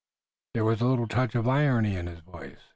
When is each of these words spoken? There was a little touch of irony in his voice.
There 0.55 0.65
was 0.65 0.81
a 0.81 0.87
little 0.87 1.07
touch 1.07 1.35
of 1.35 1.47
irony 1.47 1.95
in 1.95 2.07
his 2.07 2.21
voice. 2.21 2.57